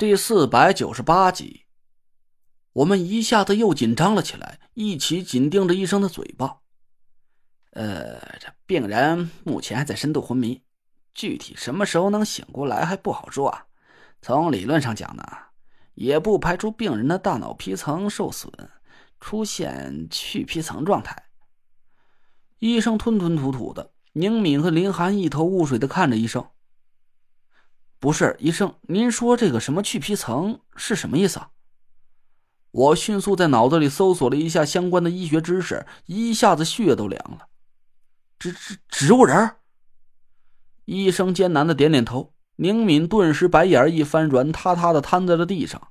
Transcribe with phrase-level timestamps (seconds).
[0.00, 1.66] 第四百九十八集，
[2.72, 6.60] 我们一下子又紧张了起来，一起紧盯着医生的嘴巴。
[7.72, 10.62] 呃，这病人目前还在深度昏迷，
[11.12, 13.66] 具体什么时候能醒过来还不好说啊。
[14.22, 15.22] 从理论上讲呢，
[15.92, 18.50] 也不排除病人的大脑皮层受损，
[19.20, 21.24] 出现去皮层状态。
[22.58, 26.48] 医生吞吞吐吐的，宁敏和林寒一头雾水的看着医生。
[28.00, 31.50] 不是医生，您说这个什么去皮层是什么意思啊？
[32.70, 37.48] 我迅速在脑子里搜索了一下相关的医学知识，一下子血都凉了。
[38.38, 39.56] 植植植物人？
[40.86, 42.32] 医生艰难的点点头。
[42.56, 45.88] 宁敏顿时白眼一翻，软塌塌的瘫在了地上。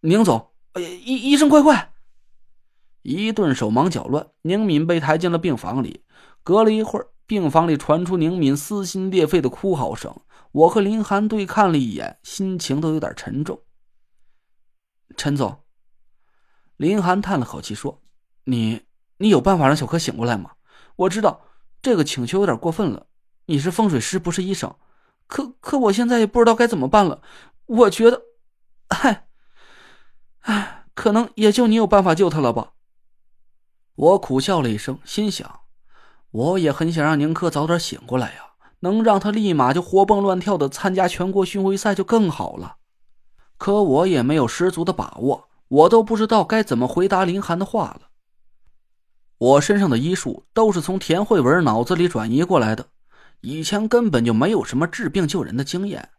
[0.00, 1.92] 宁总，哎，医医生快快！
[3.02, 6.04] 一顿手忙脚乱，宁敏被抬进了病房里。
[6.42, 10.14] 隔了一会儿，病房里传出宁敏撕心裂肺的哭嚎声。
[10.52, 13.62] 我和林寒对看了一眼，心情都有点沉重。
[15.16, 15.64] 陈总，
[16.76, 18.02] 林寒叹了口气说
[18.44, 18.86] ：“你，
[19.18, 20.52] 你有办法让小柯醒过来吗？
[20.96, 21.42] 我知道
[21.82, 23.06] 这个请求有点过分了，
[23.46, 24.74] 你是风水师，不是医生，
[25.26, 27.22] 可可我现在也不知道该怎么办了。
[27.66, 28.22] 我觉得，
[28.88, 29.28] 唉，
[30.40, 32.72] 唉，可能也就你有办法救他了吧。”
[33.94, 35.60] 我苦笑了一声，心想：
[36.30, 38.47] 我也很想让宁珂早点醒过来呀。
[38.80, 42.76] 能让他立马就活蹦乱跳的参加全国巡回赛就更好了，
[43.56, 48.02] 可我也没有十足的把握，我都不知道该怎么回答林寒的话了。
[49.38, 52.86] 我身上的医术都是从田慧文脑子里转移过来的，
[53.40, 56.10] 以前根本就没有什么治病救人的经验，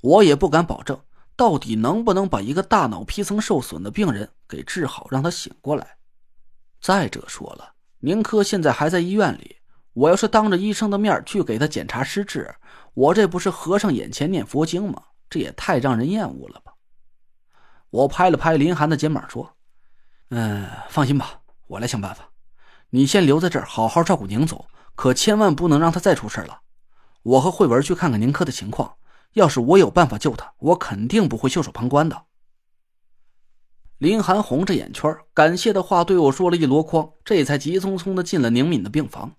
[0.00, 0.98] 我也不敢保证
[1.36, 5.96] 到底能不能把一个大脑皮层受损的病人给治好，让他醒过来。
[6.80, 9.56] 再者说了，宁珂现在还在医院里。
[9.96, 12.54] 我要是当着医生的面去给他检查失智，
[12.92, 15.02] 我这不是和尚眼前念佛经吗？
[15.30, 16.74] 这也太让人厌恶了吧！
[17.88, 19.56] 我拍了拍林寒的肩膀说
[20.28, 22.28] ：“嗯，放心吧，我来想办法。
[22.90, 26.60] 你先留在这儿，好好照顾宁总，可千万不能让他再出事了。
[27.22, 28.96] 我和慧文去看看宁珂的情况，
[29.32, 32.24] 要是我有办法救他，我肯定不会袖手旁观的。”
[33.96, 39.32] 林寒红着眼圈，感谢的话对我说了一箩筐，这才急匆匆的进了宁敏的病房。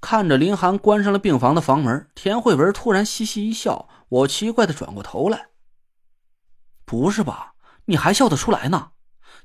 [0.00, 3.88] 看着林寒关上了病房的房门，田慧文突然嘻嘻一笑。
[4.08, 5.48] 我奇怪的转过头来
[6.86, 7.54] ：“不是吧？
[7.86, 8.92] 你还笑得出来呢？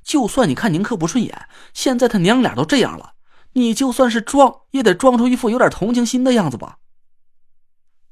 [0.04, 3.14] 就算你看宁珂不顺眼，现在他娘俩都这样了，
[3.54, 6.78] 你就算是装，也得装出一副有点同情心的样子吧？”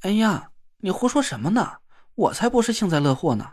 [0.03, 1.78] 哎呀，你胡说什么呢？
[2.17, 3.53] 我才不是幸灾乐祸呢！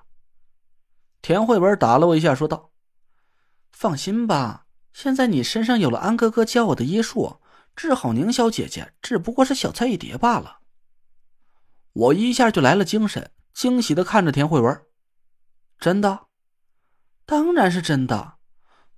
[1.22, 2.72] 田慧文打了我一下，说道
[3.72, 7.38] ：“放心吧，现在你身上有了安哥哥教我的医术。”
[7.78, 10.58] 治好宁小姐姐只不过是小菜一碟罢了。
[11.94, 14.82] 我一下就来了精神，惊喜的看着田慧文
[15.80, 16.26] ：“真的？
[17.26, 18.34] 当然是真的。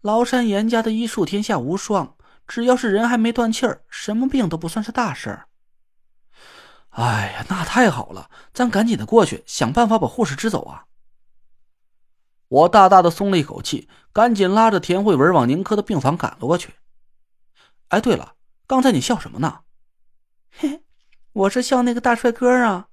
[0.04, 2.16] 崂山严家的医术天下无双，
[2.48, 5.50] 只要是人还没断气儿，什么病都不算是大事儿。”
[6.92, 10.86] 哎呀，那太好了，咱赶紧的过去，想办法把护士支走啊！
[12.48, 16.74] 我大大的松了一口气，赶紧拉着田慧文往宁珂的病房赶了过去。
[17.90, 18.36] 哎，对了。
[18.70, 19.62] 刚才你笑什么呢？
[20.52, 20.84] 嘿，
[21.34, 22.90] 我是笑那个大帅哥啊，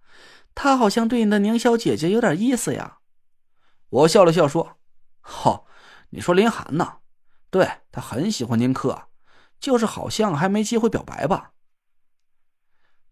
[0.54, 3.00] 他好像对你的宁小姐姐有点意思呀。
[3.90, 4.78] 我笑了笑说
[5.20, 5.66] ：“好，
[6.08, 7.00] 你说林涵呢？
[7.50, 9.08] 对他很喜欢宁珂，
[9.60, 11.50] 就是好像还没机会表白吧。”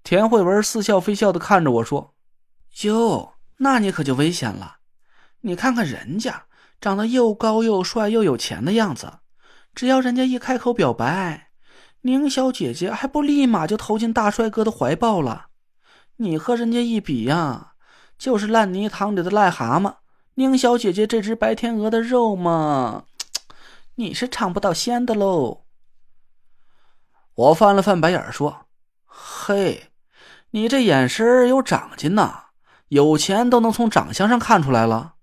[0.03, 2.15] 田慧文似笑非笑的看着我说
[2.85, 4.79] ：“哟，那你可就危险了。
[5.43, 6.47] 你看看人家
[6.81, 9.19] 长得又高又帅又有钱的样子，
[9.75, 11.43] 只要人家一开口表白。”
[12.07, 15.47] 宁小姐姐还不立马就投进大帅哥的怀抱了？
[16.17, 17.73] 你和人家一比呀，
[18.19, 19.95] 就是烂泥塘里的癞蛤蟆。
[20.35, 23.05] 宁小姐姐这只白天鹅的肉嘛，
[23.95, 25.65] 你是尝不到鲜的喽。
[27.35, 28.67] 我翻了翻白眼说
[29.07, 29.91] ：“嘿，
[30.51, 32.49] 你这眼神有长进呐，
[32.89, 35.15] 有钱都能从长相上看出来了。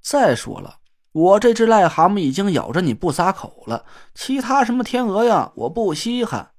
[0.00, 0.78] 再说了。”
[1.14, 3.84] 我这只癞蛤蟆已经咬着你不撒口了，
[4.16, 6.50] 其他什么天鹅呀，我不稀罕。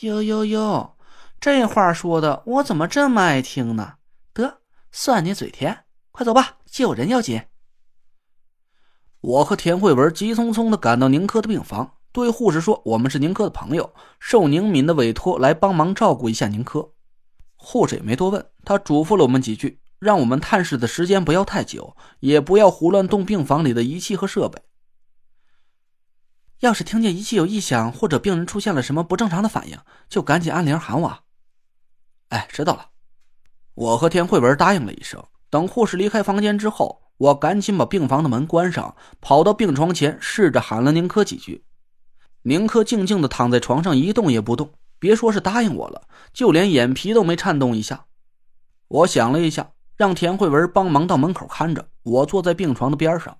[0.00, 0.96] 哟哟哟，
[1.38, 3.96] 这话说的我怎么这么爱听呢？
[4.32, 4.60] 得，
[4.90, 7.42] 算你嘴甜，快走吧，救人要紧。
[9.20, 16.94] 我和田慧文急匆匆的赶到宁珂的病房，对护士说：“我们是宁珂的朋友，受宁敏的委托来帮忙照顾一下宁珂。”
[17.56, 19.82] 护士也没多问，他嘱咐了我们几句。
[20.04, 24.60] 让我们探视的时间不要太久，也不要胡乱动病房里的仪器和设备。
[26.60, 29.78] 要是听见仪器有异响，或者病人出现了什么不正常的反应，
[30.10, 31.24] 就赶紧按铃喊我。
[32.28, 32.90] 哎，知道了。
[33.72, 41.64] 我和田慧文答应了一声，等护士离开房间之后，我赶紧把病房的门关上，跑到病床前，试着喊了宁珂几句。
[42.42, 44.74] 宁珂静静的躺在床上，一动也不动。
[44.98, 48.04] 别说是答应我了，就连眼皮都没颤动一下。
[48.88, 53.36] 我想了一下，让田慧文帮忙到门口看着，我坐在病床的边上。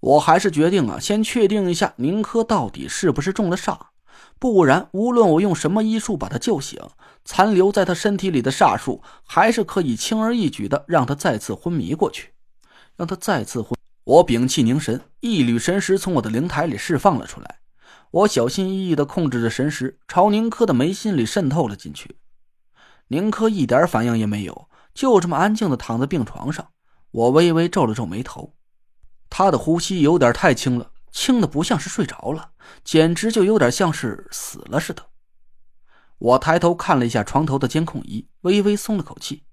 [0.00, 3.78] 我还是决定啊，先确定一下宁珂到底是不是中了煞，
[4.38, 6.80] 不然无论我用什么医术把他救醒，
[7.24, 12.32] 残留在他身体里的煞术还是可以轻而易举的让他再次昏迷过去，
[12.96, 13.78] 让他再次昏。
[14.04, 17.58] 我屏气凝神，一缕神识从我的灵台里释放了出来。
[18.10, 22.16] 我小心翼翼地控制着神识，朝宁珂的眉心里渗透了进去。
[23.08, 26.68] 宁珂一点反应也没有，就这么安静地躺在病床上。
[27.10, 28.54] 我微微皱了皱眉头，
[29.28, 32.52] 他的呼吸有点太轻了，轻的不像是睡着了，
[32.84, 35.06] 简直就有点像是死了似的。
[36.18, 39.44] 我抬头看了一下床头的监控仪，微微松了口气。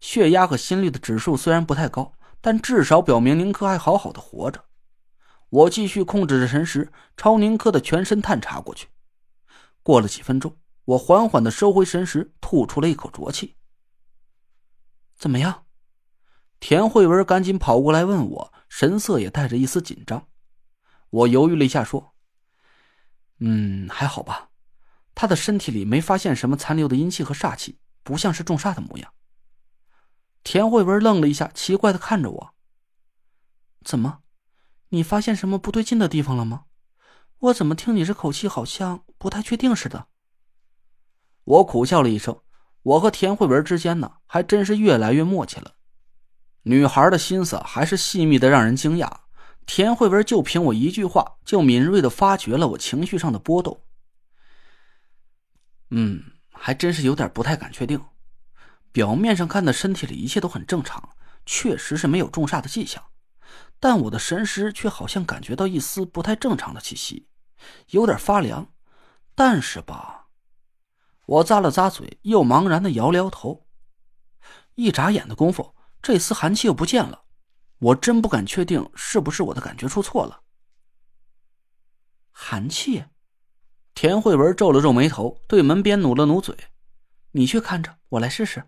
[0.00, 4.64] 血压和心率的指数虽然不太高，但至少表明宁珂还好好的活着。
[5.48, 8.88] 我继续控制着神识，朝宁珂的全身探查过去。
[9.82, 13.56] 过了几分钟，我缓缓的收回神识，吐出了一口浊气。
[15.20, 15.66] 怎么样？
[16.60, 20.26] 田慧文赶紧跑过来问我，神色也带着一丝紧张。
[21.10, 22.14] 我犹豫了一下，说
[23.38, 24.48] ：“嗯，还好吧。
[25.14, 29.12] 他的身体里没发现什么残留的阴气和煞气，不像是中煞的模样。”
[30.42, 32.54] 田慧文愣了一下，奇怪的看着我
[33.84, 34.20] ：“怎么？”
[34.88, 36.64] 你发现什么不对劲的地方了吗？
[37.40, 40.08] 我怎么听你这口气好像不太确定似的？
[41.44, 42.40] 我苦笑了一声。
[42.82, 45.74] 我和田慧文之间呢，还真是越来越默契了。
[46.62, 49.10] 女孩的心思还是细密的，让人惊讶。
[49.66, 53.82] 田慧文就凭我一句话，就敏锐的发觉了我情绪上的波动。
[55.90, 56.22] 嗯，
[56.52, 58.00] 还真是有点不太敢确定。
[58.92, 61.10] 表面上看的身体里一切都很正常，
[61.46, 63.02] 确实是没有中煞的迹象。
[63.78, 67.28] 但我的神识却好像感觉到一丝不太正常的气息，
[67.90, 68.66] 有点发凉。
[69.34, 70.19] 但是吧，
[71.30, 73.64] 我咂了咂嘴，又茫然的摇了摇头。
[74.74, 77.22] 一眨眼的功夫，这丝寒气又不见了。
[77.78, 80.40] 我真不敢确定是不是我的感觉出错了。
[82.32, 83.04] 寒气？
[83.94, 86.56] 田慧文皱了皱眉头，对门边努了努嘴
[87.30, 88.64] ：“你去看着，我来试试。”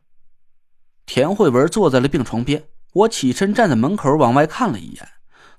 [1.04, 2.68] 田慧文坐在了病床边。
[2.92, 5.08] 我起身站在门口往外看了一眼，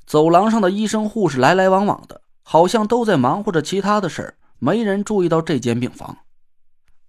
[0.06, 6.20] 走廊上的医生护士来来往往的，好像都在忙活着其他的事儿，没人注意到这间病房。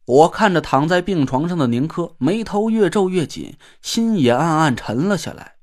[0.06, 5.53] 我看着躺在病床上的宁珂，眉头越皱越紧，心也暗暗沉了下来。